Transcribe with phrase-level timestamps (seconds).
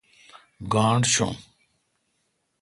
[0.71, 1.35] گاݨڈ چوم۔